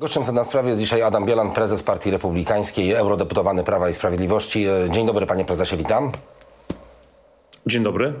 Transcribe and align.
Gościem 0.00 0.24
sedna 0.24 0.44
sprawy 0.44 0.68
jest 0.68 0.80
dzisiaj 0.80 1.02
Adam 1.02 1.26
Bielan, 1.26 1.50
prezes 1.50 1.82
Partii 1.82 2.10
Republikańskiej, 2.10 2.92
eurodeputowany 2.92 3.64
Prawa 3.64 3.88
i 3.88 3.94
Sprawiedliwości. 3.94 4.66
Dzień 4.90 5.06
dobry, 5.06 5.26
panie 5.26 5.44
prezesie, 5.44 5.76
witam. 5.76 6.12
Dzień 7.66 7.82
dobry. 7.82 8.12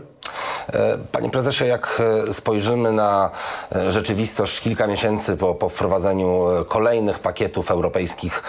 Panie 1.12 1.30
prezesie, 1.30 1.64
jak 1.64 2.02
spojrzymy 2.30 2.92
na 2.92 3.30
rzeczywistość 3.88 4.60
kilka 4.60 4.86
miesięcy 4.86 5.36
po, 5.36 5.54
po 5.54 5.68
wprowadzeniu 5.68 6.46
kolejnych 6.68 7.18
pakietów 7.18 7.70
europejskich 7.70 8.42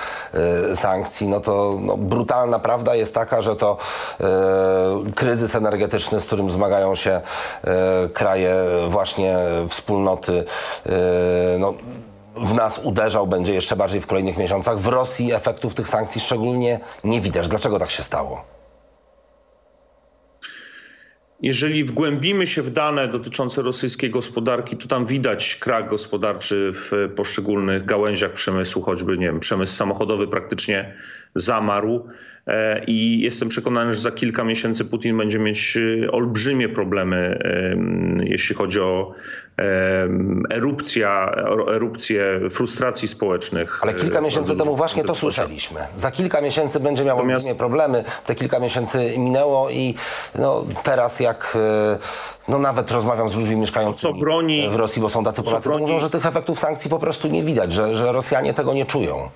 sankcji, 0.75 1.27
no 1.27 1.39
to 1.39 1.77
no, 1.81 1.97
brutalna 1.97 2.59
prawda 2.59 2.95
jest 2.95 3.13
taka, 3.13 3.41
że 3.41 3.55
to 3.55 3.77
e, 4.19 4.25
kryzys 5.15 5.55
energetyczny, 5.55 6.19
z 6.19 6.25
którym 6.25 6.51
zmagają 6.51 6.95
się 6.95 7.11
e, 7.11 8.09
kraje 8.09 8.55
właśnie 8.87 9.37
wspólnoty, 9.69 10.43
e, 10.85 10.91
no, 11.59 11.73
w 12.35 12.53
nas 12.53 12.79
uderzał, 12.83 13.27
będzie 13.27 13.53
jeszcze 13.53 13.75
bardziej 13.75 14.01
w 14.01 14.07
kolejnych 14.07 14.37
miesiącach. 14.37 14.79
W 14.79 14.87
Rosji 14.87 15.33
efektów 15.33 15.75
tych 15.75 15.87
sankcji 15.87 16.21
szczególnie 16.21 16.79
nie 17.03 17.21
widać. 17.21 17.47
Dlaczego 17.47 17.79
tak 17.79 17.91
się 17.91 18.03
stało? 18.03 18.45
Jeżeli 21.41 21.83
wgłębimy 21.83 22.47
się 22.47 22.61
w 22.61 22.69
dane 22.69 23.07
dotyczące 23.07 23.61
rosyjskiej 23.61 24.09
gospodarki, 24.09 24.77
to 24.77 24.87
tam 24.87 25.05
widać 25.05 25.55
krach 25.55 25.89
gospodarczy 25.89 26.71
w 26.73 26.91
poszczególnych 27.15 27.85
gałęziach 27.85 28.33
przemysłu, 28.33 28.81
choćby 28.81 29.17
nie 29.17 29.25
wiem, 29.25 29.39
przemysł 29.39 29.75
samochodowy 29.75 30.27
praktycznie 30.27 30.95
zamarł 31.35 32.05
e, 32.47 32.83
i 32.87 33.19
jestem 33.21 33.49
przekonany, 33.49 33.93
że 33.93 34.01
za 34.01 34.11
kilka 34.11 34.43
miesięcy 34.43 34.85
Putin 34.85 35.17
będzie 35.17 35.39
mieć 35.39 35.77
e, 35.77 36.11
olbrzymie 36.11 36.69
problemy, 36.69 37.39
jeśli 38.23 38.55
chodzi 38.55 38.79
o 38.79 39.13
erupcja, 40.49 41.31
erupcję 41.73 42.39
frustracji 42.51 43.07
społecznych. 43.07 43.79
Ale 43.81 43.93
kilka 43.93 44.21
miesięcy 44.21 44.55
temu 44.55 44.75
właśnie 44.75 45.03
to 45.03 45.15
słyszeliśmy. 45.15 45.79
Za 45.95 46.11
kilka 46.11 46.41
miesięcy 46.41 46.79
będzie 46.79 47.05
miał 47.05 47.17
Natomiast... 47.17 47.45
olbrzymie 47.45 47.59
problemy. 47.59 48.03
Te 48.25 48.35
kilka 48.35 48.59
miesięcy 48.59 49.17
minęło 49.17 49.69
i 49.69 49.95
no, 50.35 50.65
teraz 50.83 51.19
jak 51.19 51.57
no, 52.47 52.59
nawet 52.59 52.91
rozmawiam 52.91 53.29
z 53.29 53.35
ludźmi 53.35 53.55
mieszkającymi 53.55 54.19
broni, 54.19 54.69
w 54.69 54.75
Rosji, 54.75 55.01
bo 55.01 55.09
są 55.09 55.23
tacy 55.23 55.43
Polacy, 55.43 55.69
broni... 55.69 55.85
mówią, 55.85 55.99
że 55.99 56.09
tych 56.09 56.25
efektów 56.25 56.59
sankcji 56.59 56.89
po 56.89 56.99
prostu 56.99 57.27
nie 57.27 57.43
widać, 57.43 57.73
że, 57.73 57.95
że 57.95 58.11
Rosjanie 58.11 58.53
tego 58.53 58.73
nie 58.73 58.85
czują. 58.85 59.29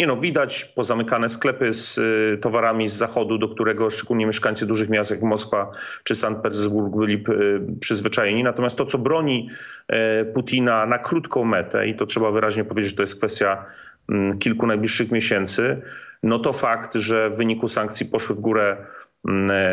Nie 0.00 0.06
no, 0.06 0.16
widać 0.16 0.64
pozamykane 0.64 1.28
sklepy 1.28 1.72
z 1.72 1.98
y, 1.98 2.38
towarami 2.38 2.88
z 2.88 2.92
zachodu, 2.92 3.38
do 3.38 3.48
którego 3.48 3.90
szczególnie 3.90 4.26
mieszkańcy 4.26 4.66
dużych 4.66 4.88
miast 4.88 5.10
jak 5.10 5.22
Moskwa 5.22 5.70
czy 6.04 6.14
Sankt 6.14 6.42
Petersburg 6.42 6.96
byli 6.96 7.14
y, 7.14 7.78
przyzwyczajeni. 7.80 8.42
Natomiast 8.42 8.78
to, 8.78 8.86
co 8.86 8.98
broni 8.98 9.48
y, 9.92 10.24
Putina 10.24 10.86
na 10.86 10.98
krótką 10.98 11.44
metę, 11.44 11.88
i 11.88 11.94
to 11.94 12.06
trzeba 12.06 12.30
wyraźnie 12.30 12.64
powiedzieć, 12.64 12.94
to 12.94 13.02
jest 13.02 13.16
kwestia 13.16 13.64
mm, 14.08 14.38
kilku 14.38 14.66
najbliższych 14.66 15.12
miesięcy, 15.12 15.82
no 16.22 16.38
to 16.38 16.52
fakt, 16.52 16.94
że 16.94 17.30
w 17.30 17.36
wyniku 17.36 17.68
sankcji 17.68 18.06
poszły 18.06 18.36
w 18.36 18.40
górę 18.40 18.76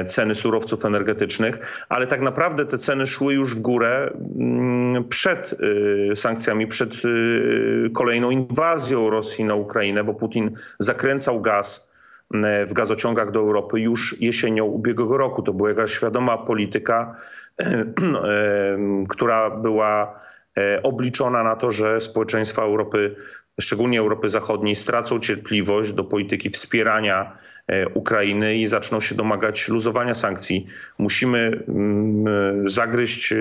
ceny 0.07 0.35
surowców 0.35 0.85
energetycznych, 0.85 1.85
ale 1.89 2.07
tak 2.07 2.21
naprawdę 2.21 2.65
te 2.65 2.77
ceny 2.77 3.07
szły 3.07 3.33
już 3.33 3.55
w 3.55 3.59
górę 3.59 4.13
mm, 4.39 5.03
przed 5.03 5.55
y, 6.11 6.15
sankcjami, 6.15 6.67
przed 6.67 7.05
y, 7.05 7.89
kolejną 7.93 8.29
inwazją 8.29 9.09
Rosji 9.09 9.45
na 9.45 9.55
Ukrainę, 9.55 10.03
bo 10.03 10.13
Putin 10.13 10.51
zakręcał 10.79 11.41
gaz 11.41 11.91
mm, 12.33 12.67
w 12.67 12.73
gazociągach 12.73 13.31
do 13.31 13.39
Europy 13.39 13.81
już 13.81 14.21
jesienią 14.21 14.65
ubiegłego 14.65 15.17
roku. 15.17 15.41
To 15.41 15.53
była 15.53 15.69
jakaś 15.69 15.91
świadoma 15.91 16.37
polityka, 16.37 17.15
e, 17.59 17.65
która 19.09 19.49
była 19.49 20.19
e, 20.33 20.36
obliczona 20.83 21.43
na 21.43 21.55
to, 21.55 21.71
że 21.71 22.01
społeczeństwa 22.01 22.61
Europy 22.61 23.15
szczególnie 23.61 23.99
Europy 23.99 24.29
Zachodniej, 24.29 24.75
stracą 24.75 25.19
cierpliwość 25.19 25.91
do 25.93 26.03
polityki 26.03 26.49
wspierania 26.49 27.37
e, 27.67 27.89
Ukrainy 27.89 28.55
i 28.55 28.67
zaczną 28.67 28.99
się 28.99 29.15
domagać 29.15 29.67
luzowania 29.67 30.13
sankcji. 30.13 30.67
Musimy 30.97 31.63
mm, 31.67 32.69
zagryźć, 32.69 33.31
e, 33.31 33.37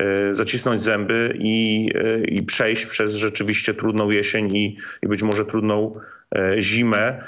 e, 0.00 0.34
zacisnąć 0.34 0.82
zęby 0.82 1.36
i, 1.38 1.90
i 2.28 2.42
przejść 2.42 2.86
przez 2.86 3.14
rzeczywiście 3.14 3.74
trudną 3.74 4.10
jesień 4.10 4.56
i, 4.56 4.76
i 5.02 5.08
być 5.08 5.22
może 5.22 5.44
trudną 5.44 6.00
zimę, 6.58 7.20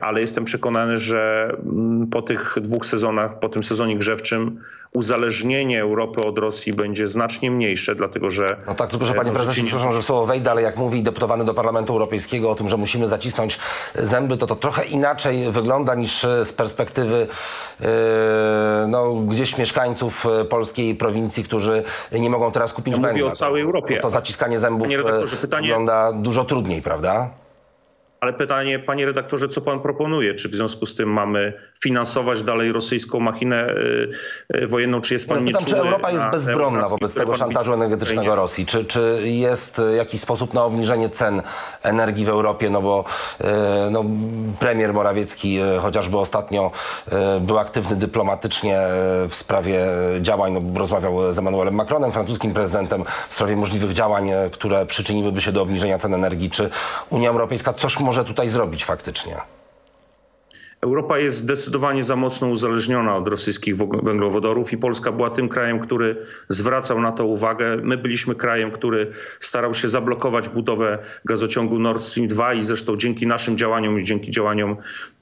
ale 0.00 0.20
jestem 0.20 0.44
przekonany, 0.44 0.98
że 0.98 1.50
mm, 1.66 2.06
po 2.06 2.22
tych 2.22 2.54
dwóch 2.60 2.86
sezonach, 2.86 3.38
po 3.38 3.48
tym 3.48 3.62
sezonie 3.62 3.96
grzewczym 3.96 4.60
uzależnienie 4.92 5.80
Europy 5.82 6.20
od 6.20 6.38
Rosji 6.38 6.72
będzie 6.72 7.06
znacznie 7.06 7.50
mniejsze, 7.50 7.94
dlatego 7.94 8.30
że... 8.30 8.56
No 8.66 8.74
tak, 8.74 8.90
tylko 8.90 9.06
że 9.06 9.14
panie 9.14 9.32
prezesie, 9.32 9.64
przepraszam, 9.64 9.92
że 9.92 10.02
słowo 10.02 10.26
wejdę, 10.26 10.50
ale 10.50 10.62
jak 10.62 10.76
mówi 10.76 11.02
deputowany 11.02 11.44
do 11.44 11.54
Parlamentu 11.54 11.92
Europejskiego 11.92 12.50
o 12.50 12.54
tym, 12.54 12.68
że 12.68 12.76
musimy 12.76 13.08
zacisnąć 13.08 13.58
zęby, 13.94 14.36
to 14.36 14.46
to 14.46 14.56
trochę 14.56 14.84
inaczej 14.84 15.52
wygląda 15.52 15.94
niż 15.94 16.26
z 16.44 16.52
perspektywy 16.52 17.26
yy, 17.80 17.86
no, 18.88 19.14
gdzieś 19.14 19.58
mieszkańców 19.58 20.26
polskiej 20.48 20.94
prowincji, 20.94 21.44
którzy 21.44 21.82
nie 22.12 22.30
mogą 22.30 22.52
teraz 22.52 22.72
kupić 22.72 22.94
ja 22.94 23.00
węgla. 23.00 23.12
Mówię 23.12 23.26
o 23.26 23.30
całej 23.30 23.62
Europie. 23.62 24.00
To 24.00 24.10
zaciskanie 24.10 24.58
zębów 24.58 24.88
pytanie... 25.40 25.68
wygląda 25.68 26.12
dużo 26.12 26.44
trudniej, 26.44 26.82
prawda? 26.82 27.30
Ale 28.26 28.32
pytanie, 28.32 28.78
panie 28.78 29.06
redaktorze, 29.06 29.48
co 29.48 29.60
pan 29.60 29.80
proponuje? 29.80 30.34
Czy 30.34 30.48
w 30.48 30.54
związku 30.54 30.86
z 30.86 30.94
tym 30.94 31.12
mamy 31.12 31.52
finansować 31.80 32.42
dalej 32.42 32.72
rosyjską 32.72 33.20
machinę 33.20 33.74
y, 34.54 34.66
wojenną? 34.66 35.00
Czy 35.00 35.14
jest 35.14 35.28
pan 35.28 35.44
no, 35.44 35.46
pytam, 35.46 35.64
czy 35.64 35.76
Europa 35.76 36.10
jest 36.10 36.24
bezbronna 36.26 36.88
wobec 36.88 37.14
tego 37.14 37.36
szantażu 37.36 37.72
energetycznego 37.72 38.36
Rosji? 38.36 38.66
Czy, 38.66 38.84
czy 38.84 39.20
jest 39.24 39.82
jakiś 39.96 40.20
sposób 40.20 40.54
na 40.54 40.64
obniżenie 40.64 41.08
cen 41.08 41.42
energii 41.82 42.24
w 42.24 42.28
Europie? 42.28 42.70
No 42.70 42.82
bo 42.82 43.04
y, 43.40 43.44
no, 43.90 44.04
premier 44.58 44.94
Morawiecki 44.94 45.60
y, 45.60 45.78
chociażby 45.78 46.18
ostatnio 46.18 46.70
był 47.40 47.58
aktywny 47.58 47.96
dyplomatycznie 47.96 48.80
w 49.28 49.34
sprawie 49.34 49.86
działań, 50.20 50.52
no, 50.52 50.78
rozmawiał 50.78 51.32
z 51.32 51.38
Emmanuelem 51.38 51.74
Macronem, 51.74 52.12
francuskim 52.12 52.54
prezydentem, 52.54 53.04
w 53.28 53.34
sprawie 53.34 53.56
możliwych 53.56 53.92
działań, 53.92 54.30
które 54.52 54.86
przyczyniłyby 54.86 55.40
się 55.40 55.52
do 55.52 55.62
obniżenia 55.62 55.98
cen 55.98 56.14
energii. 56.14 56.50
Czy 56.50 56.70
Unia 57.10 57.30
Europejska 57.30 57.72
coś 57.72 58.00
może 58.00 58.15
tutaj 58.24 58.48
zrobić 58.48 58.84
faktycznie? 58.84 59.55
Europa 60.80 61.18
jest 61.18 61.36
zdecydowanie 61.36 62.04
za 62.04 62.16
mocno 62.16 62.48
uzależniona 62.48 63.16
od 63.16 63.28
rosyjskich 63.28 63.76
węglowodorów 63.76 64.72
i 64.72 64.78
Polska 64.78 65.12
była 65.12 65.30
tym 65.30 65.48
krajem, 65.48 65.80
który 65.80 66.16
zwracał 66.48 67.00
na 67.00 67.12
to 67.12 67.26
uwagę. 67.26 67.76
My 67.82 67.96
byliśmy 67.96 68.34
krajem, 68.34 68.70
który 68.70 69.10
starał 69.40 69.74
się 69.74 69.88
zablokować 69.88 70.48
budowę 70.48 70.98
gazociągu 71.24 71.78
Nord 71.78 72.02
Stream 72.02 72.28
2 72.28 72.54
i 72.54 72.64
zresztą 72.64 72.96
dzięki 72.96 73.26
naszym 73.26 73.58
działaniom 73.58 74.00
i 74.00 74.04
dzięki 74.04 74.30
działaniom 74.30 74.76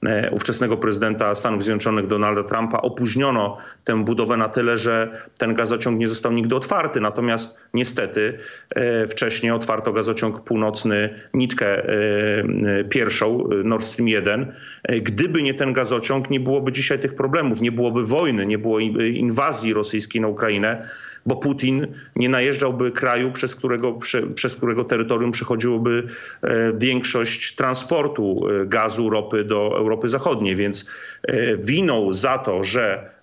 e, 0.05 0.31
ówczesnego 0.31 0.77
prezydenta 0.77 1.35
Stanów 1.35 1.63
Zjednoczonych 1.63 2.07
Donalda 2.07 2.43
Trumpa 2.43 2.77
opóźniono 2.77 3.57
tę 3.83 4.03
budowę 4.03 4.37
na 4.37 4.49
tyle, 4.49 4.77
że 4.77 5.21
ten 5.37 5.53
gazociąg 5.53 5.99
nie 5.99 6.07
został 6.07 6.31
nigdy 6.31 6.55
otwarty. 6.55 7.01
Natomiast 7.01 7.57
niestety 7.73 8.37
e, 8.75 9.07
wcześniej 9.07 9.51
otwarto 9.51 9.93
gazociąg 9.93 10.43
północny, 10.43 11.19
nitkę 11.33 11.89
e, 11.89 12.83
pierwszą 12.89 13.49
Nord 13.63 13.83
Stream 13.83 14.07
1. 14.07 14.53
E, 14.83 15.01
gdyby 15.01 15.44
nie 15.45 15.53
ten 15.53 15.73
gazociąg, 15.73 16.29
nie 16.29 16.39
byłoby 16.39 16.71
dzisiaj 16.71 16.99
tych 16.99 17.15
problemów, 17.15 17.61
nie 17.61 17.71
byłoby 17.71 18.05
wojny, 18.05 18.45
nie 18.45 18.57
było 18.57 18.79
inwazji 18.79 19.73
rosyjskiej 19.73 20.21
na 20.21 20.27
Ukrainę, 20.27 20.87
bo 21.25 21.35
Putin 21.35 21.87
nie 22.15 22.29
najeżdżałby 22.29 22.91
kraju, 22.91 23.31
przez 23.31 23.55
którego, 23.55 23.93
prze, 23.93 24.27
przez 24.27 24.55
którego 24.55 24.83
terytorium 24.83 25.31
przechodziłoby 25.31 26.03
e, 26.41 26.71
większość 26.77 27.55
transportu 27.55 28.35
e, 28.61 28.65
gazu, 28.65 29.09
ropy 29.09 29.43
do 29.43 29.77
Europy 29.77 30.09
Zachodniej. 30.09 30.55
Więc 30.55 30.89
e, 31.23 31.57
winą 31.57 32.13
za 32.13 32.37
to, 32.37 32.63
że 32.63 33.15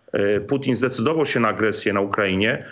Putin 0.48 0.75
zdecydował 0.75 1.26
się 1.26 1.40
na 1.40 1.48
agresję 1.48 1.92
na 1.92 2.00
Ukrainie, 2.00 2.64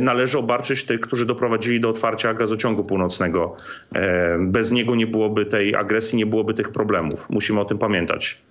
należy 0.00 0.38
obarczyć 0.38 0.84
tych, 0.84 1.00
którzy 1.00 1.26
doprowadzili 1.26 1.80
do 1.80 1.88
otwarcia 1.88 2.34
gazociągu 2.34 2.84
północnego. 2.84 3.56
Bez 4.38 4.70
niego 4.72 4.96
nie 4.96 5.06
byłoby 5.06 5.46
tej 5.46 5.74
agresji, 5.74 6.18
nie 6.18 6.26
byłoby 6.26 6.54
tych 6.54 6.68
problemów. 6.68 7.30
Musimy 7.30 7.60
o 7.60 7.64
tym 7.64 7.78
pamiętać. 7.78 8.42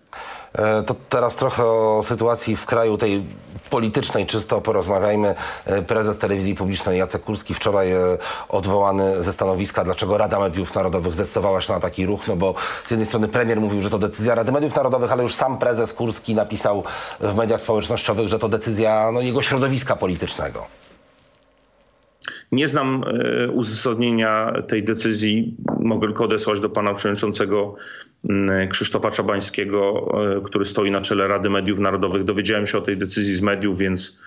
E, 0.57 0.83
to 0.83 0.95
teraz 1.09 1.35
trochę 1.35 1.65
o 1.65 2.01
sytuacji 2.03 2.55
w 2.55 2.65
kraju 2.65 2.97
tej 2.97 3.25
politycznej 3.69 4.25
czysto 4.25 4.61
porozmawiajmy. 4.61 5.35
E, 5.65 5.81
prezes 5.81 6.17
telewizji 6.17 6.55
publicznej 6.55 6.99
Jacek 6.99 7.23
Kurski 7.23 7.53
wczoraj 7.53 7.91
e, 7.91 8.17
odwołany 8.49 9.23
ze 9.23 9.33
stanowiska, 9.33 9.83
dlaczego 9.83 10.17
Rada 10.17 10.39
Mediów 10.39 10.75
Narodowych 10.75 11.13
zdecydowała 11.13 11.61
się 11.61 11.73
na 11.73 11.79
taki 11.79 12.05
ruch, 12.05 12.27
no 12.27 12.35
bo 12.35 12.55
z 12.85 12.91
jednej 12.91 13.07
strony 13.07 13.27
premier 13.27 13.61
mówił, 13.61 13.81
że 13.81 13.89
to 13.89 13.99
decyzja 13.99 14.35
Rady 14.35 14.51
Mediów 14.51 14.75
Narodowych, 14.75 15.11
ale 15.11 15.23
już 15.23 15.35
sam 15.35 15.57
prezes 15.57 15.93
Kurski 15.93 16.35
napisał 16.35 16.83
w 17.19 17.35
mediach 17.35 17.61
społecznościowych, 17.61 18.27
że 18.27 18.39
to 18.39 18.49
decyzja 18.49 19.11
no, 19.11 19.21
jego 19.21 19.41
środowiska 19.41 19.95
politycznego. 19.95 20.65
Nie 22.55 22.67
znam 22.67 23.03
e, 23.03 23.49
uzasadnienia 23.49 24.53
tej 24.67 24.83
decyzji. 24.83 25.55
Mogę 25.79 26.07
tylko 26.07 26.23
odesłać 26.23 26.59
do 26.59 26.69
pana 26.69 26.93
przewodniczącego 26.93 27.75
mm, 28.29 28.69
Krzysztofa 28.69 29.11
Czabańskiego, 29.11 30.07
e, 30.37 30.41
który 30.41 30.65
stoi 30.65 30.91
na 30.91 31.01
czele 31.01 31.27
Rady 31.27 31.49
Mediów 31.49 31.79
Narodowych. 31.79 32.23
Dowiedziałem 32.23 32.67
się 32.67 32.77
o 32.77 32.81
tej 32.81 32.97
decyzji 32.97 33.35
z 33.35 33.41
mediów, 33.41 33.77
więc 33.77 34.19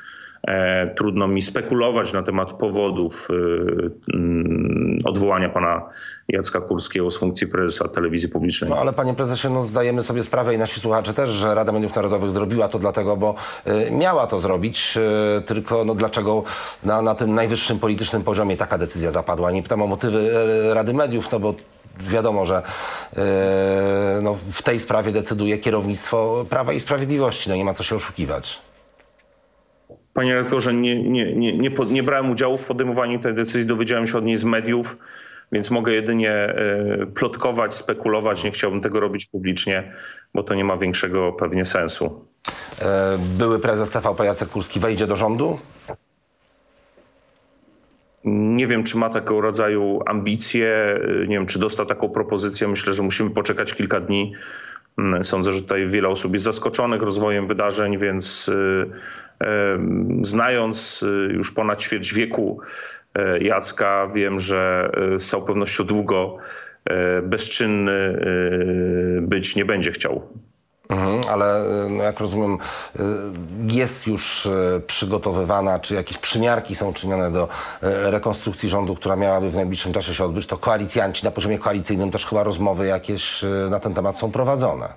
trudno 0.96 1.29
mi 1.29 1.43
spekulować 1.43 2.12
na 2.12 2.23
temat 2.23 2.52
powodów 2.52 3.29
e, 3.31 4.14
mm, 4.14 4.99
odwołania 5.05 5.49
pana 5.49 5.88
Jacka 6.29 6.61
Kurskiego 6.61 7.11
z 7.11 7.19
funkcji 7.19 7.46
prezesa 7.46 7.88
telewizji 7.88 8.29
publicznej. 8.29 8.70
No 8.70 8.76
ale 8.76 8.93
panie 8.93 9.14
prezesie, 9.14 9.49
no 9.50 9.62
zdajemy 9.62 10.02
sobie 10.02 10.23
sprawę 10.23 10.55
i 10.55 10.58
nasi 10.58 10.81
słuchacze 10.81 11.14
też, 11.14 11.31
że 11.31 11.55
Rada 11.55 11.73
Mediów 11.73 11.96
Narodowych 11.96 12.31
zrobiła 12.31 12.69
to 12.69 12.79
dlatego, 12.79 13.17
bo 13.17 13.35
y, 13.67 13.90
miała 13.90 14.26
to 14.26 14.38
zrobić, 14.38 14.99
tylko 15.46 15.85
no 15.85 15.94
dlaczego 15.94 16.43
na, 16.85 17.02
na 17.02 17.14
tym 17.14 17.35
najwyższym 17.35 17.79
politycznym 17.79 18.23
poziomie 18.23 18.56
taka 18.56 18.79
decyzja 18.79 19.11
zapadła. 19.11 19.50
Nie 19.50 19.62
pytam 19.62 19.82
o 19.82 19.87
motywy 19.87 20.31
Rady 20.75 20.94
Mediów, 20.94 21.32
no 21.32 21.40
bo 21.40 21.55
wiadomo, 22.00 22.44
że 22.44 22.62
no, 24.23 24.37
w 24.52 24.62
tej 24.62 24.79
sprawie 24.79 25.12
decyduje 25.12 25.58
kierownictwo 25.58 26.46
Prawa 26.50 26.73
i 26.73 26.81
Sprawiedliwości. 26.81 27.50
No 27.50 27.56
nie 27.56 27.64
ma 27.64 27.75
co 27.75 27.82
się 27.82 27.96
oszukiwać. 27.96 28.58
Panie 30.19 30.35
rektorze, 30.35 30.75
nie, 30.75 31.03
nie, 31.03 31.35
nie, 31.35 31.59
nie, 31.59 31.70
nie 31.91 32.03
brałem 32.03 32.31
udziału 32.31 32.59
w 32.59 32.65
podejmowaniu 32.65 33.19
tej 33.19 33.35
decyzji, 33.35 33.67
dowiedziałem 33.67 34.06
się 34.06 34.19
od 34.19 34.25
niej 34.25 34.37
z 34.37 34.44
mediów, 34.44 34.97
więc 35.53 35.70
mogę 35.70 35.93
jedynie 35.93 36.31
e, 36.32 37.06
plotkować, 37.15 37.75
spekulować. 37.75 38.44
Nie 38.44 38.50
chciałbym 38.50 38.81
tego 38.81 39.00
robić 39.00 39.26
publicznie, 39.26 39.93
bo 40.35 40.43
to 40.43 40.55
nie 40.55 40.65
ma 40.65 40.76
większego 40.76 41.32
pewnie 41.32 41.65
sensu. 41.65 42.25
E, 42.82 43.19
były 43.38 43.59
prezes 43.59 43.91
TVP 43.91 44.25
Jacek 44.25 44.49
Kurski 44.49 44.81
wejdzie 44.81 45.06
do 45.06 45.17
rządu? 45.17 45.59
Nie 48.25 48.67
wiem, 48.67 48.85
czy 48.85 48.97
ma 48.97 49.09
takiego 49.09 49.41
rodzaju 49.41 50.00
ambicje, 50.06 50.69
e, 50.69 51.26
nie 51.26 51.37
wiem, 51.37 51.47
czy 51.47 51.59
dostał 51.59 51.87
taką 51.87 52.09
propozycję. 52.09 52.69
Myślę, 52.69 52.93
że 52.93 53.03
musimy 53.03 53.31
poczekać 53.31 53.75
kilka 53.75 54.00
dni. 54.00 54.35
Mm, 54.99 55.25
sądzę, 55.25 55.53
że 55.53 55.62
tutaj 55.62 55.87
wiele 55.87 56.09
osób 56.09 56.33
jest 56.33 56.45
zaskoczonych 56.45 57.03
rozwojem 57.03 57.47
wydarzeń, 57.47 57.99
więc 57.99 58.50
Znając 60.23 61.03
y, 61.03 61.33
już 61.33 61.53
ponad 61.53 61.81
ćwierć 61.81 62.15
wieku 62.15 62.61
Jacka, 63.41 64.09
wiem, 64.15 64.39
że 64.39 64.91
z 65.19 65.29
całą 65.29 65.45
pewnością 65.45 65.85
długo 65.85 66.37
bezczynny 67.23 68.19
być 69.23 69.56
nie 69.56 69.65
będzie 69.65 69.93
chciał. 69.93 70.29
Mhm, 70.88 71.20
ale 71.31 71.64
no 71.90 72.02
jak 72.02 72.20
rozumiem, 72.20 72.58
jest 73.69 74.06
już 74.06 74.49
przygotowywana, 74.87 75.79
czy 75.79 75.94
jakieś 75.94 76.19
przymiarki 76.19 76.75
są 76.75 76.93
czynione 76.93 77.31
do 77.31 77.49
rekonstrukcji 77.82 78.69
rządu, 78.69 78.94
która 78.94 79.17
miałaby 79.17 79.50
w 79.50 79.56
najbliższym 79.56 79.93
czasie 79.93 80.14
się 80.14 80.25
odbyć, 80.25 80.46
to 80.46 80.58
koalicjanci 80.58 81.25
na 81.25 81.31
poziomie 81.31 81.58
koalicyjnym 81.58 82.11
też 82.11 82.26
chyba 82.26 82.43
rozmowy 82.43 82.87
jakieś 82.87 83.44
na 83.70 83.81
ten 83.81 83.94
temat 83.94 84.19
są 84.19 84.31
prowadzone. 84.31 84.88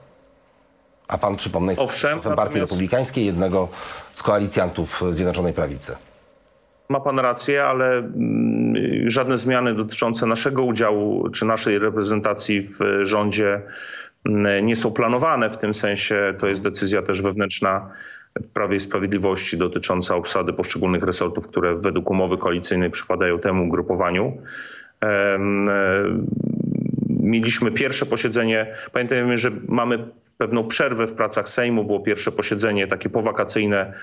A 1.07 1.17
pan, 1.17 1.35
przypomnę, 1.35 1.71
jest 1.71 1.81
Owszem, 1.81 2.17
szefem 2.17 2.35
Partii 2.35 2.59
Republikańskiej, 2.59 3.25
jednego 3.25 3.67
z 4.13 4.23
koalicjantów 4.23 5.03
Zjednoczonej 5.11 5.53
Prawicy. 5.53 5.95
Ma 6.89 6.99
pan 6.99 7.19
rację, 7.19 7.63
ale 7.63 7.97
mm, 7.97 9.09
żadne 9.09 9.38
zmiany 9.38 9.73
dotyczące 9.73 10.25
naszego 10.25 10.63
udziału 10.63 11.29
czy 11.29 11.45
naszej 11.45 11.79
reprezentacji 11.79 12.61
w 12.61 12.79
rządzie 13.01 13.61
nie 14.63 14.75
są 14.75 14.91
planowane. 14.91 15.50
W 15.50 15.57
tym 15.57 15.73
sensie 15.73 16.33
to 16.39 16.47
jest 16.47 16.63
decyzja 16.63 17.01
też 17.01 17.21
wewnętrzna 17.21 17.89
w 18.35 18.50
Prawie 18.50 18.75
i 18.75 18.79
Sprawiedliwości 18.79 19.57
dotycząca 19.57 20.15
obsady 20.15 20.53
poszczególnych 20.53 21.03
resortów, 21.03 21.47
które 21.47 21.75
według 21.75 22.09
umowy 22.09 22.38
koalicyjnej 22.38 22.89
przypadają 22.89 23.39
temu 23.39 23.69
grupowaniu. 23.69 24.38
E, 25.03 25.39
mieliśmy 27.09 27.71
pierwsze 27.71 28.06
posiedzenie. 28.06 28.73
Pamiętajmy, 28.91 29.38
że 29.38 29.51
mamy 29.68 30.07
pewną 30.38 30.67
przerwę 30.67 31.07
w 31.07 31.13
pracach 31.13 31.50
Sejmu. 31.50 31.83
Było 31.83 32.00
pierwsze 32.00 32.31
posiedzenie 32.31 32.88
takie 32.88 33.09
powakacyjne 33.09 33.94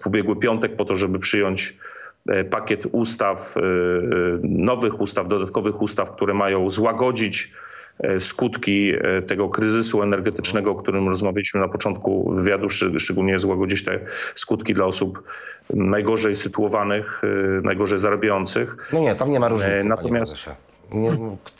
w 0.00 0.06
ubiegły 0.06 0.36
piątek 0.36 0.76
po 0.76 0.84
to, 0.84 0.94
żeby 0.94 1.18
przyjąć 1.18 1.78
e, 2.28 2.44
pakiet 2.44 2.86
ustaw, 2.92 3.56
e, 3.56 3.60
nowych 4.42 5.00
ustaw, 5.00 5.28
dodatkowych 5.28 5.82
ustaw, 5.82 6.10
które 6.10 6.34
mają 6.34 6.70
złagodzić 6.70 7.52
skutki 8.18 8.92
tego 9.26 9.48
kryzysu 9.48 10.02
energetycznego, 10.02 10.70
o 10.70 10.74
którym 10.74 11.08
rozmawialiśmy 11.08 11.60
na 11.60 11.68
początku 11.68 12.32
wywiadu, 12.34 12.68
szczególnie 12.98 13.38
złagodzić 13.38 13.84
te 13.84 14.00
skutki 14.34 14.74
dla 14.74 14.84
osób 14.84 15.22
najgorzej 15.70 16.34
sytuowanych, 16.34 17.22
najgorzej 17.62 17.98
zarabiających. 17.98 18.90
No 18.92 19.00
nie, 19.00 19.14
tam 19.14 19.30
nie 19.30 19.40
ma 19.40 19.48
różnicy. 19.48 19.84
Natomiast 19.84 20.38
nie, 20.92 21.12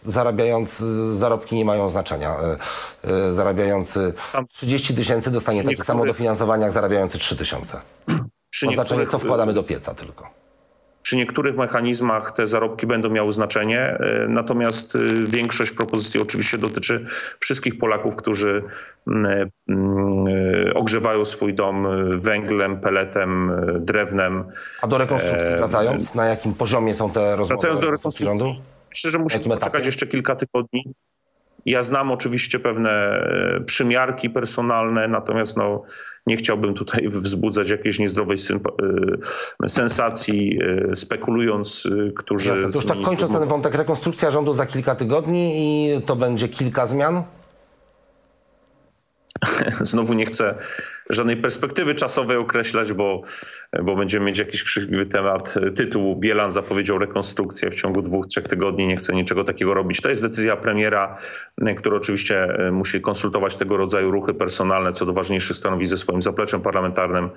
zarabiając, 0.04 0.82
zarobki 1.12 1.56
nie 1.56 1.64
mają 1.64 1.88
znaczenia. 1.88 2.36
E, 2.36 2.58
e, 3.10 3.32
zarabiający 3.32 4.12
30 4.48 4.94
tysięcy 4.94 5.30
dostanie 5.30 5.58
takie 5.58 5.68
niektórych... 5.68 5.86
samo 5.86 6.06
dofinansowanie 6.06 6.62
jak 6.62 6.72
zarabiający 6.72 7.18
3 7.18 7.36
tysiące. 7.36 7.80
Ma 8.66 8.72
znaczenie, 8.72 9.06
co 9.06 9.18
wkładamy 9.18 9.52
do 9.52 9.62
pieca 9.62 9.94
tylko. 9.94 10.30
Przy 11.06 11.16
niektórych 11.16 11.56
mechanizmach 11.56 12.32
te 12.32 12.46
zarobki 12.46 12.86
będą 12.86 13.10
miały 13.10 13.32
znaczenie, 13.32 13.80
e, 13.80 14.26
natomiast 14.28 14.98
większość 15.26 15.70
propozycji 15.72 16.20
oczywiście 16.20 16.58
dotyczy 16.58 17.06
wszystkich 17.40 17.78
Polaków, 17.78 18.16
którzy 18.16 18.62
ogrzewają 20.74 21.24
swój 21.24 21.54
dom 21.54 21.86
węglem, 22.20 22.80
peletem, 22.80 23.52
drewnem. 23.80 24.44
A 24.82 24.86
do 24.86 24.98
rekonstrukcji 24.98 25.56
wracając, 25.56 26.14
na 26.14 26.26
jakim 26.26 26.54
poziomie 26.54 26.94
są 26.94 27.10
te 27.10 27.36
rozmowy? 27.36 27.48
Wracając 27.48 27.80
do 27.80 27.90
rekonstrukcji? 27.90 28.62
Myślę, 28.88 29.10
że 29.10 29.18
musimy 29.18 29.44
poczekać 29.44 29.86
jeszcze 29.86 30.06
kilka 30.06 30.36
tygodni. 30.36 30.94
Ja 31.66 31.82
znam 31.82 32.10
oczywiście 32.10 32.58
pewne 32.58 32.90
e, 32.90 33.60
przymiarki 33.60 34.30
personalne, 34.30 35.08
natomiast 35.08 35.56
no, 35.56 35.82
nie 36.26 36.36
chciałbym 36.36 36.74
tutaj 36.74 37.08
wzbudzać 37.08 37.70
jakiejś 37.70 37.98
niezdrowej 37.98 38.36
e, 39.62 39.68
sensacji, 39.68 40.58
e, 40.92 40.96
spekulując, 40.96 41.88
którzy... 42.16 42.50
Jasne, 42.50 42.70
to 42.70 42.78
już 42.78 42.86
tak 42.86 43.02
kończąc 43.02 43.32
ten 43.32 43.48
wątek, 43.48 43.74
rekonstrukcja 43.74 44.30
rządu 44.30 44.54
za 44.54 44.66
kilka 44.66 44.94
tygodni 44.94 45.52
i 45.56 46.02
to 46.02 46.16
będzie 46.16 46.48
kilka 46.48 46.86
zmian? 46.86 47.22
Znowu 49.80 50.14
nie 50.14 50.26
chcę 50.26 50.54
żadnej 51.10 51.36
perspektywy 51.36 51.94
czasowej 51.94 52.36
określać, 52.36 52.92
bo, 52.92 53.22
bo 53.82 53.96
będziemy 53.96 54.26
mieć 54.26 54.38
jakiś 54.38 54.62
krzywliwy 54.62 55.06
temat. 55.06 55.54
Tytuł 55.74 56.16
Bielan 56.16 56.52
zapowiedział 56.52 56.98
rekonstrukcję 56.98 57.70
w 57.70 57.74
ciągu 57.74 58.02
dwóch, 58.02 58.26
trzech 58.26 58.48
tygodni. 58.48 58.86
Nie 58.86 58.96
chcę 58.96 59.14
niczego 59.14 59.44
takiego 59.44 59.74
robić. 59.74 60.00
To 60.00 60.08
jest 60.08 60.22
decyzja 60.22 60.56
premiera, 60.56 61.18
który 61.76 61.96
oczywiście 61.96 62.44
e, 62.44 62.72
musi 62.72 63.00
konsultować 63.00 63.56
tego 63.56 63.76
rodzaju 63.76 64.10
ruchy 64.10 64.34
personalne 64.34 64.92
co 64.92 65.06
do 65.06 65.12
ważniejszych 65.12 65.56
stanowisk 65.56 65.90
ze 65.90 65.98
swoim 65.98 66.22
zapleczem 66.22 66.60
parlamentarnym, 66.60 67.30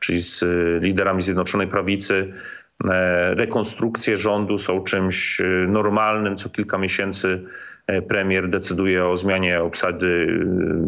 czyli 0.00 0.20
z 0.20 0.42
e, 0.42 0.46
liderami 0.80 1.22
Zjednoczonej 1.22 1.68
Prawicy. 1.68 2.32
E, 2.90 3.34
rekonstrukcje 3.34 4.16
rządu 4.16 4.58
są 4.58 4.82
czymś 4.82 5.42
normalnym. 5.68 6.36
Co 6.36 6.48
kilka 6.48 6.78
miesięcy 6.78 7.44
premier 8.08 8.48
decyduje 8.48 9.06
o 9.06 9.16
zmianie 9.16 9.62
obsady 9.62 10.38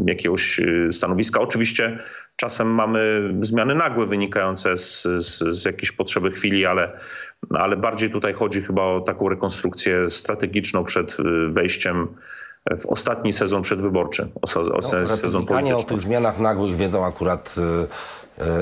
jakiegoś 0.06 0.60
stanowiska. 0.90 1.40
Oczywiście 1.40 1.98
czasem 2.36 2.74
mamy 2.74 3.30
zmiany 3.40 3.74
nagłe 3.74 4.06
wynikające 4.06 4.76
z, 4.76 5.02
z, 5.02 5.38
z 5.38 5.64
jakiejś 5.64 5.92
potrzeby 5.92 6.30
chwili, 6.30 6.66
ale, 6.66 6.98
ale 7.50 7.76
bardziej 7.76 8.10
tutaj 8.10 8.32
chodzi 8.32 8.62
chyba 8.62 8.82
o 8.82 9.00
taką 9.00 9.28
rekonstrukcję 9.28 10.10
strategiczną 10.10 10.84
przed 10.84 11.16
wejściem 11.48 12.08
w 12.78 12.86
ostatni 12.86 13.32
sezon 13.32 13.62
przedwyborczy, 13.62 14.28
o, 14.56 14.60
o 14.60 14.62
no, 14.64 14.82
sezon 15.06 15.46
polityczny. 15.46 15.76
o 15.76 15.82
tych 15.82 16.00
zmianach 16.00 16.38
nagłych 16.38 16.76
wiedzą 16.76 17.06
akurat 17.06 17.54
e, 17.58 17.86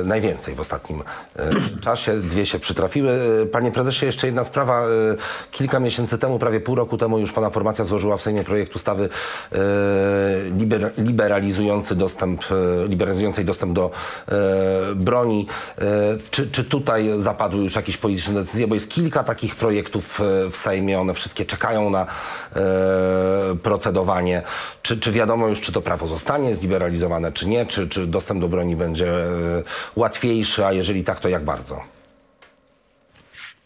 najwięcej 0.05 0.55
w 0.55 0.61
ostatnim 0.61 1.03
e, 1.37 1.51
czasie. 1.81 2.19
Dwie 2.19 2.47
się 2.47 2.59
przytrafiły. 2.59 3.11
E, 3.43 3.47
Panie 3.47 3.73
prezesie, 3.73 4.07
jeszcze 4.07 4.27
jedna 4.27 4.45
sprawa. 4.45 4.83
E, 4.83 4.87
Kilka 5.51 5.81
miesięcy 5.81 6.19
temu, 6.19 6.39
prawie 6.39 6.61
pół 6.61 6.75
roku 6.75 6.99
temu 6.99 7.19
już 7.19 7.33
pana 7.33 7.51
formacja 7.51 7.85
złożyła 7.85 8.17
w 8.17 8.23
Sejmie 8.23 8.45
projekt 8.45 8.77
ustawy 8.77 9.09
e, 9.53 9.59
liber, 10.59 10.93
liberalizujący 10.99 11.97
dostęp, 11.97 12.43
e, 12.85 12.89
liberalizującej 12.89 13.45
dostęp 13.45 13.73
do 13.73 13.91
e, 14.29 14.35
broni. 14.95 15.47
E, 15.79 15.83
Czy, 16.31 16.51
czy 16.51 16.65
tutaj 16.65 17.11
zapadły 17.17 17.63
już 17.63 17.77
jakieś 17.77 17.97
polityczne 17.97 18.35
decyzje? 18.35 18.67
Bo 18.69 18.75
jest 18.75 18.91
kilka 18.91 19.25
takich 19.25 19.57
projektów 19.57 20.21
e, 20.21 20.51
w 20.51 20.57
Sejmie, 20.57 21.01
one 21.01 21.15
wszystkie 21.15 21.45
czekają 21.45 21.91
na 21.91 22.07
e, 22.57 22.61
procedowanie. 23.63 24.43
Czy, 24.83 25.01
czy 25.01 25.13
wiadomo 25.13 25.49
już, 25.49 25.61
czy 25.61 25.73
to 25.73 25.83
prawo 25.83 26.07
zostanie 26.09 26.55
zliberalizowane, 26.55 27.33
czy 27.33 27.49
nie? 27.49 27.67
Czy, 27.67 27.89
czy 27.89 28.07
dostęp 28.07 28.41
do 28.41 28.49
broni 28.49 28.77
będzie 28.77 29.09
e, 29.13 29.63
łatwiejszy, 29.97 30.67
a 30.67 30.73
jeżeli 30.73 31.05
tak, 31.05 31.21
to 31.21 31.29
jak 31.29 31.45
bardzo? 31.45 31.96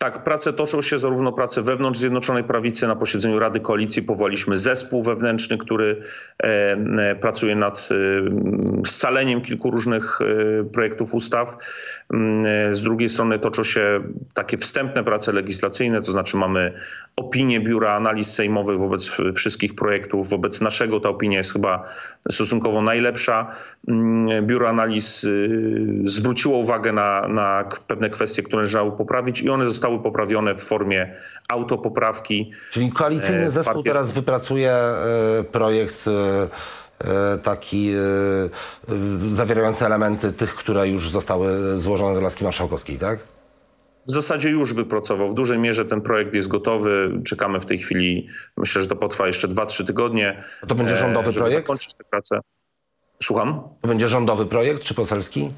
Tak, 0.03 0.25
prace 0.25 0.53
toczą 0.53 0.83
się, 0.83 0.99
zarówno 0.99 1.33
prace 1.33 1.63
wewnątrz 1.63 2.01
Zjednoczonej 2.01 2.45
Prawicy. 2.45 2.87
Na 2.87 2.97
posiedzeniu 2.97 3.39
Rady 3.39 3.61
Koalicji 3.61 4.03
powołaliśmy 4.03 4.59
zespół 4.59 5.03
wewnętrzny, 5.03 5.59
który 5.59 6.03
e, 6.43 6.47
e, 6.47 7.17
pracuje 7.17 7.57
nad 7.57 7.89
e, 7.91 8.87
scaleniem 8.87 9.41
kilku 9.41 9.71
różnych 9.71 10.19
e, 10.21 10.65
projektów 10.65 11.15
ustaw. 11.15 11.57
Mm, 12.13 12.45
e, 12.47 12.75
Z 12.75 12.83
drugiej 12.83 13.09
strony 13.09 13.39
toczą 13.39 13.65
się 13.65 14.01
takie 14.35 14.57
wstępne 14.57 15.05
prace 15.05 15.33
legislacyjne, 15.33 16.03
to 16.03 16.13
znaczy 16.13 16.37
mamy 16.37 16.73
opinię 17.17 17.61
Biura 17.61 17.93
Analiz 17.93 18.33
Sejmowych 18.33 18.79
wobec 18.79 19.11
wszystkich 19.35 19.75
projektów. 19.75 20.29
Wobec 20.29 20.61
naszego 20.61 21.01
ta 21.01 21.09
opinia 21.09 21.39
jest 21.39 21.53
chyba 21.53 21.85
stosunkowo 22.31 22.83
najlepsza. 22.83 23.51
Mm, 23.89 24.47
Biuro 24.47 24.69
Analiz 24.69 25.25
y, 25.25 25.89
zwróciło 26.03 26.59
uwagę 26.59 26.93
na, 26.93 27.29
na 27.29 27.69
pewne 27.87 28.11
kwestie, 28.11 28.43
które 28.43 28.57
należało 28.57 28.93
poprawić 28.93 29.43
i 29.43 29.51
one 29.51 29.67
zostały 29.67 29.90
poprawione 29.99 30.55
w 30.55 30.63
formie 30.63 31.15
autopoprawki. 31.49 32.51
Czyli 32.71 32.93
koalicyjny 32.93 33.45
E, 33.47 33.51
zespół 33.51 33.83
papier- 33.83 33.85
teraz 33.85 34.11
wypracuje 34.11 34.73
e, 34.73 35.45
projekt 35.53 36.05
e, 36.09 37.39
taki 37.43 37.93
zawierający 39.31 39.87
elementy 39.87 40.33
tych, 40.33 40.55
które 40.55 40.89
już 40.89 41.11
zostały 41.11 41.79
złożone 41.79 42.15
do 42.15 42.21
laski 42.21 42.45
marszałkowskiej, 42.45 42.99
tak? 42.99 43.19
W 44.07 44.13
zasadzie 44.13 44.51
już 44.51 44.75
wypracował. 44.75 45.29
W 45.29 45.35
dużej 45.35 45.59
mierze 45.59 45.85
ten 45.85 46.01
projekt 46.01 46.35
jest 46.35 46.49
gotowy. 46.49 47.21
Czekamy 47.25 47.61
w 47.61 47.67
tej 47.67 47.79
chwili. 47.79 48.29
Myślę, 48.57 48.83
że 48.83 48.89
to 48.89 48.97
potrwa 48.97 49.27
jeszcze 49.27 49.49
2-3 49.49 49.87
tygodnie. 49.87 50.43
To 50.69 50.75
będzie 50.75 50.97
rządowy 50.97 51.33
projekt? 51.33 51.63
zakończyć 51.67 51.95
tę 51.95 52.05
pracę. 52.11 52.41
Słucham? 53.23 53.63
To 53.81 53.89
będzie 53.89 54.09
rządowy 54.09 54.47
projekt 54.47 54.83
czy 54.83 54.95
poselski? 54.95 55.51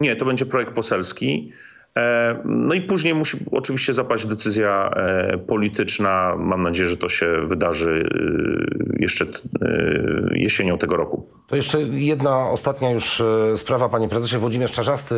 Nie, 0.00 0.16
to 0.16 0.24
będzie 0.24 0.46
projekt 0.46 0.72
poselski. 0.72 1.52
E, 1.96 2.42
No 2.44 2.74
i 2.74 2.80
później 2.80 3.14
musi 3.14 3.36
oczywiście 3.50 3.92
zapaść 3.92 4.26
decyzja 4.26 4.90
e, 4.96 5.38
polityczna. 5.38 6.36
Mam 6.38 6.62
nadzieję, 6.62 6.88
że 6.88 6.96
to 6.96 7.08
się 7.08 7.46
wydarzy 7.46 8.08
e, 9.00 9.02
jeszcze 9.02 9.26
jesienią 10.32 10.78
tego 10.78 10.96
roku. 10.96 11.28
To 11.50 11.56
jeszcze 11.56 11.80
jedna 11.80 12.50
ostatnia 12.50 12.90
już 12.90 13.20
e, 13.20 13.56
sprawa, 13.56 13.88
panie 13.88 14.08
prezesie. 14.08 14.38
Włodzimierz 14.38 14.72
Czarzasty, 14.72 15.14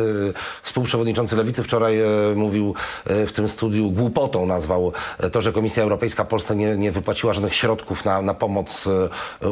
współprzewodniczący 0.63 1.35
Lewicy, 1.35 1.63
wczoraj 1.63 1.99
e, 1.99 2.07
mówił 2.35 2.75
e, 3.05 3.25
w 3.25 3.31
tym 3.31 3.47
studiu, 3.47 3.91
głupotą 3.91 4.45
nazwał 4.45 4.93
to, 5.31 5.41
że 5.41 5.51
Komisja 5.51 5.83
Europejska 5.83 6.25
Polsce 6.25 6.55
nie, 6.55 6.77
nie 6.77 6.91
wypłaciła 6.91 7.33
żadnych 7.33 7.55
środków 7.55 8.05
na, 8.05 8.21
na 8.21 8.33
pomoc 8.33 8.85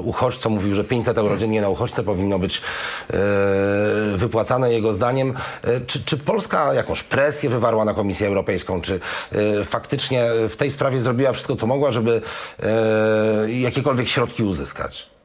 uchodźcom. 0.03 0.53
Mówił, 0.53 0.75
że 0.75 0.83
500 0.83 1.17
euro 1.17 1.37
dziennie 1.37 1.61
na 1.61 1.69
uchodźcę 1.69 2.03
powinno 2.03 2.39
być 2.39 2.61
wypłacane 4.15 4.73
jego 4.73 4.93
zdaniem. 4.93 5.33
Czy, 5.87 6.05
czy 6.05 6.17
Polska 6.17 6.73
jakąś 6.73 7.03
presję 7.03 7.49
wywarła 7.49 7.85
na 7.85 7.93
Komisję 7.93 8.27
Europejską? 8.27 8.81
Czy 8.81 8.99
faktycznie 9.63 10.29
w 10.49 10.55
tej 10.55 10.71
sprawie 10.71 11.01
zrobiła 11.01 11.33
wszystko, 11.33 11.55
co 11.55 11.67
mogła, 11.67 11.91
żeby 11.91 12.21
jakiekolwiek 13.47 14.07
środki 14.07 14.43
uzyskać? 14.43 15.20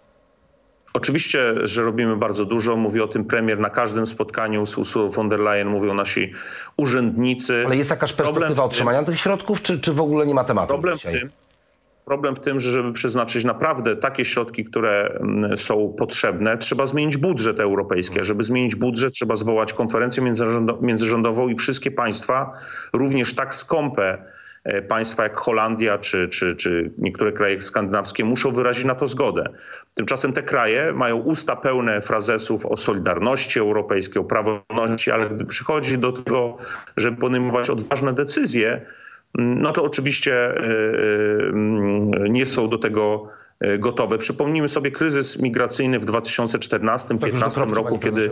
Oczywiście, 0.96 1.54
że 1.64 1.82
robimy 1.82 2.16
bardzo 2.16 2.44
dużo. 2.44 2.76
Mówi 2.76 3.00
o 3.00 3.08
tym 3.08 3.24
premier 3.24 3.58
na 3.58 3.70
każdym 3.70 4.06
spotkaniu 4.06 4.66
z 4.66 4.78
Ursulą 4.78 5.10
von 5.10 5.28
der 5.28 5.40
Leyen, 5.40 5.68
mówią 5.68 5.94
nasi 5.94 6.32
urzędnicy. 6.76 7.62
Ale 7.66 7.76
jest 7.76 7.90
jakaś 7.90 8.12
Problem 8.12 8.34
w 8.34 8.36
perspektywa 8.36 8.62
tym- 8.62 8.68
otrzymania 8.68 9.02
tych 9.02 9.20
środków, 9.20 9.62
czy, 9.62 9.80
czy 9.80 9.92
w 9.92 10.00
ogóle 10.00 10.26
nie 10.26 10.34
ma 10.34 10.44
tematu 10.44 10.68
Problem 10.68 10.94
w 10.94 11.00
dzisiaj? 11.00 11.20
tym, 11.20 11.30
problem 12.04 12.34
w 12.36 12.40
tym, 12.40 12.60
że 12.60 12.70
żeby 12.70 12.92
przeznaczyć 12.92 13.44
naprawdę 13.44 13.96
takie 13.96 14.24
środki, 14.24 14.64
które 14.64 15.18
mm, 15.20 15.56
są 15.56 15.94
potrzebne, 15.98 16.58
trzeba 16.58 16.86
zmienić 16.86 17.16
budżet 17.16 17.60
europejski. 17.60 18.20
A 18.20 18.24
żeby 18.24 18.42
zmienić 18.44 18.76
budżet, 18.76 19.12
trzeba 19.12 19.36
zwołać 19.36 19.72
konferencję 19.72 20.22
międzyrządo- 20.22 20.82
międzyrządową 20.82 21.48
i 21.48 21.54
wszystkie 21.54 21.90
państwa, 21.90 22.52
również 22.92 23.34
tak 23.34 23.54
skąpe 23.54 24.18
państwa 24.88 25.22
jak 25.22 25.36
Holandia 25.36 25.98
czy, 25.98 26.28
czy, 26.28 26.56
czy 26.56 26.90
niektóre 26.98 27.32
kraje 27.32 27.62
skandynawskie 27.62 28.24
muszą 28.24 28.52
wyrazić 28.52 28.84
na 28.84 28.94
to 28.94 29.06
zgodę. 29.06 29.44
Tymczasem 29.94 30.32
te 30.32 30.42
kraje 30.42 30.92
mają 30.92 31.16
usta 31.16 31.56
pełne 31.56 32.00
frazesów 32.00 32.66
o 32.66 32.76
solidarności 32.76 33.58
europejskiej, 33.58 34.22
o 34.22 34.24
praworządności, 34.24 35.10
ale 35.10 35.30
gdy 35.30 35.44
przychodzi 35.44 35.98
do 35.98 36.12
tego, 36.12 36.56
żeby 36.96 37.16
podejmować 37.16 37.70
odważne 37.70 38.12
decyzje, 38.12 38.86
no 39.34 39.72
to 39.72 39.84
oczywiście 39.84 40.50
y, 40.50 40.62
y, 40.62 41.48
mm, 41.52 42.32
nie 42.32 42.46
są 42.46 42.68
do 42.68 42.78
tego 42.78 43.28
gotowe. 43.78 44.18
Przypomnijmy 44.18 44.68
sobie 44.68 44.90
kryzys 44.90 45.42
migracyjny 45.42 45.98
w 45.98 46.04
2014-2015 46.04 47.18
Tak, 47.18 47.32
już 47.32 47.40
do 47.40 47.50
kropki, 47.50 47.74
roku, 47.74 47.98
kiedy 47.98 48.30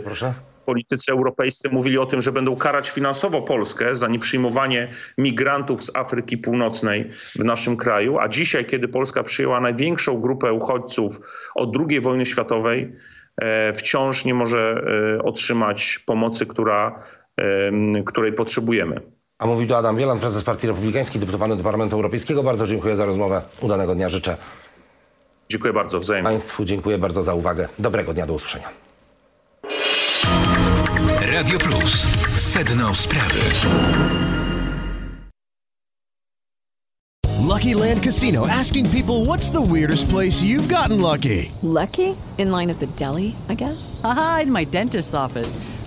politycy 0.65 1.11
europejscy 1.11 1.69
mówili 1.69 1.97
o 1.97 2.05
tym, 2.05 2.21
że 2.21 2.31
będą 2.31 2.55
karać 2.55 2.89
finansowo 2.89 3.41
Polskę 3.41 3.95
za 3.95 4.07
nieprzyjmowanie 4.07 4.87
migrantów 5.17 5.83
z 5.83 5.95
Afryki 5.95 6.37
Północnej 6.37 7.09
w 7.39 7.43
naszym 7.43 7.77
kraju, 7.77 8.19
a 8.19 8.27
dzisiaj, 8.27 8.65
kiedy 8.65 8.87
Polska 8.87 9.23
przyjęła 9.23 9.61
największą 9.61 10.21
grupę 10.21 10.53
uchodźców 10.53 11.19
od 11.55 11.69
II 11.89 11.99
wojny 11.99 12.25
światowej, 12.25 12.91
e, 13.37 13.73
wciąż 13.73 14.25
nie 14.25 14.33
może 14.33 14.85
e, 15.17 15.23
otrzymać 15.23 15.99
pomocy, 16.05 16.45
która, 16.45 17.03
której 18.05 18.33
potrzebujemy. 18.33 19.01
A 19.37 19.45
mówi 19.45 19.67
tu 19.67 19.75
Adam 19.75 19.97
Wielan, 19.97 20.19
prezes 20.19 20.43
Partii 20.43 20.67
Republikańskiej, 20.67 21.19
deputowany 21.19 21.55
do 21.55 21.63
Parlamentu 21.63 21.95
Europejskiego. 21.95 22.43
Bardzo 22.43 22.67
dziękuję 22.67 22.95
za 22.95 23.05
rozmowę. 23.05 23.41
Udanego 23.61 23.95
dnia 23.95 24.09
życzę. 24.09 24.37
Dziękuję 25.49 25.73
bardzo, 25.73 25.99
wzajemnie. 25.99 26.29
Państwu 26.29 26.65
dziękuję 26.65 26.97
bardzo 26.97 27.23
za 27.23 27.33
uwagę. 27.33 27.67
Dobrego 27.79 28.13
dnia, 28.13 28.25
do 28.25 28.33
usłyszenia. 28.33 28.69
Radio 31.31 31.57
Plus. 31.57 32.07
Sedno 32.37 32.95
sprawy. 32.95 33.39
Lucky 37.47 37.75
Land 37.75 38.03
Casino 38.03 38.45
asking 38.47 38.89
people 38.89 39.25
what's 39.25 39.49
the 39.51 39.61
weirdest 39.61 40.09
place 40.09 40.43
you've 40.43 40.67
gotten 40.67 41.01
lucky? 41.01 41.51
Lucky? 41.63 42.15
In 42.37 42.51
line 42.51 42.71
at 42.71 42.79
the 42.79 42.87
deli, 42.87 43.35
I 43.49 43.55
guess? 43.55 43.99
Aha, 44.03 44.41
in 44.43 44.51
my 44.51 44.65
dentist's 44.65 45.13
office. 45.13 45.57